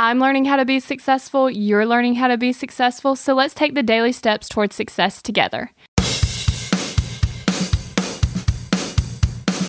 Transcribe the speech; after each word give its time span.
I'm 0.00 0.20
learning 0.20 0.44
how 0.44 0.54
to 0.54 0.64
be 0.64 0.78
successful, 0.78 1.50
you're 1.50 1.84
learning 1.84 2.14
how 2.14 2.28
to 2.28 2.36
be 2.36 2.52
successful, 2.52 3.16
so 3.16 3.34
let's 3.34 3.52
take 3.52 3.74
the 3.74 3.82
daily 3.82 4.12
steps 4.12 4.48
towards 4.48 4.76
success 4.76 5.20
together. 5.20 5.72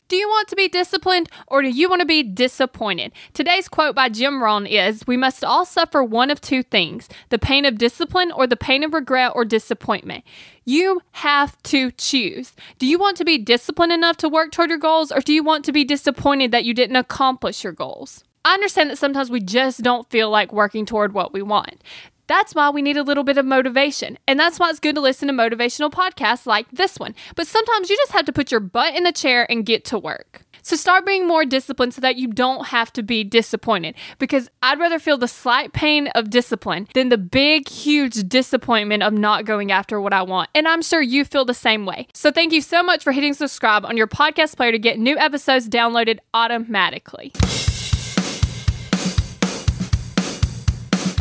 Do 0.07 0.15
you 0.15 0.27
want 0.27 0.47
to 0.49 0.55
be 0.55 0.67
disciplined 0.67 1.29
or 1.47 1.63
do 1.63 1.69
you 1.69 1.89
want 1.89 2.01
to 2.01 2.05
be 2.05 2.21
disappointed? 2.21 3.11
Today's 3.33 3.67
quote 3.67 3.95
by 3.95 4.09
Jim 4.09 4.43
Rohn 4.43 4.67
is 4.67 5.07
We 5.07 5.17
must 5.17 5.43
all 5.43 5.65
suffer 5.65 6.03
one 6.03 6.29
of 6.29 6.39
two 6.39 6.61
things 6.61 7.09
the 7.29 7.39
pain 7.39 7.65
of 7.65 7.79
discipline 7.79 8.31
or 8.31 8.45
the 8.45 8.55
pain 8.55 8.83
of 8.83 8.93
regret 8.93 9.31
or 9.33 9.45
disappointment. 9.45 10.23
You 10.63 11.01
have 11.13 11.61
to 11.63 11.89
choose. 11.93 12.53
Do 12.77 12.85
you 12.85 12.99
want 12.99 13.17
to 13.17 13.25
be 13.25 13.39
disciplined 13.39 13.93
enough 13.93 14.17
to 14.17 14.29
work 14.29 14.51
toward 14.51 14.69
your 14.69 14.77
goals 14.77 15.11
or 15.11 15.21
do 15.21 15.33
you 15.33 15.43
want 15.43 15.65
to 15.65 15.71
be 15.71 15.83
disappointed 15.83 16.51
that 16.51 16.65
you 16.65 16.75
didn't 16.75 16.97
accomplish 16.97 17.63
your 17.63 17.73
goals? 17.73 18.23
I 18.45 18.53
understand 18.53 18.89
that 18.89 18.97
sometimes 18.97 19.29
we 19.29 19.41
just 19.41 19.81
don't 19.81 20.09
feel 20.09 20.29
like 20.29 20.53
working 20.53 20.85
toward 20.85 21.13
what 21.13 21.33
we 21.33 21.41
want. 21.41 21.83
That's 22.27 22.53
why 22.53 22.69
we 22.69 22.83
need 22.83 22.95
a 22.95 23.03
little 23.03 23.23
bit 23.23 23.39
of 23.39 23.45
motivation. 23.45 24.19
And 24.27 24.39
that's 24.39 24.59
why 24.59 24.69
it's 24.69 24.79
good 24.79 24.93
to 24.95 25.01
listen 25.01 25.27
to 25.29 25.33
motivational 25.33 25.91
podcasts 25.91 26.45
like 26.45 26.69
this 26.69 26.97
one. 26.99 27.15
But 27.35 27.47
sometimes 27.47 27.89
you 27.89 27.97
just 27.97 28.11
have 28.11 28.25
to 28.25 28.31
put 28.31 28.51
your 28.51 28.59
butt 28.59 28.95
in 28.95 29.03
the 29.03 29.11
chair 29.11 29.51
and 29.51 29.65
get 29.65 29.83
to 29.85 29.97
work. 29.97 30.45
So 30.61 30.75
start 30.75 31.07
being 31.07 31.27
more 31.27 31.43
disciplined 31.43 31.95
so 31.95 32.01
that 32.01 32.17
you 32.17 32.27
don't 32.27 32.67
have 32.67 32.93
to 32.93 33.01
be 33.01 33.23
disappointed. 33.23 33.95
Because 34.19 34.47
I'd 34.61 34.79
rather 34.79 34.99
feel 34.99 35.17
the 35.17 35.27
slight 35.27 35.73
pain 35.73 36.07
of 36.09 36.29
discipline 36.29 36.87
than 36.93 37.09
the 37.09 37.17
big, 37.17 37.67
huge 37.67 38.29
disappointment 38.29 39.01
of 39.01 39.11
not 39.11 39.45
going 39.45 39.71
after 39.71 39.99
what 39.99 40.13
I 40.13 40.21
want. 40.21 40.51
And 40.53 40.67
I'm 40.67 40.83
sure 40.83 41.01
you 41.01 41.25
feel 41.25 41.45
the 41.45 41.55
same 41.55 41.87
way. 41.87 42.07
So 42.13 42.29
thank 42.29 42.53
you 42.53 42.61
so 42.61 42.83
much 42.83 43.03
for 43.03 43.11
hitting 43.11 43.33
subscribe 43.33 43.85
on 43.85 43.97
your 43.97 44.07
podcast 44.07 44.55
player 44.55 44.71
to 44.71 44.79
get 44.79 44.99
new 44.99 45.17
episodes 45.17 45.67
downloaded 45.67 46.19
automatically. 46.35 47.33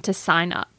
to 0.00 0.12
sign 0.12 0.52
up. 0.52 0.77